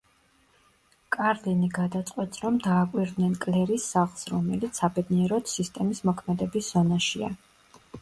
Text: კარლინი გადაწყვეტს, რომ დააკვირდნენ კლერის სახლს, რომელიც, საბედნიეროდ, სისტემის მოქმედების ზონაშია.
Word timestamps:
კარლინი 1.15 1.69
გადაწყვეტს, 1.75 2.41
რომ 2.47 2.57
დააკვირდნენ 2.65 3.37
კლერის 3.45 3.87
სახლს, 3.93 4.27
რომელიც, 4.35 4.83
საბედნიეროდ, 4.83 5.55
სისტემის 5.57 6.07
მოქმედების 6.13 6.75
ზონაშია. 6.77 7.35